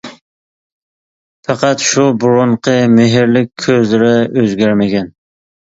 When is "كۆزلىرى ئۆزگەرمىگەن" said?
3.67-5.17